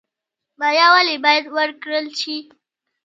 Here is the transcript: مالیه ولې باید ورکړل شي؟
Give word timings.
مالیه 0.59 0.87
ولې 0.93 1.15
باید 1.25 1.45
ورکړل 1.57 2.05
شي؟ 2.19 2.37